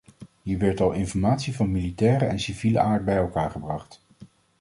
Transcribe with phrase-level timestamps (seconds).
[0.43, 4.01] Hier werd al informatie van militaire en civiele aard bij elkaar gebracht.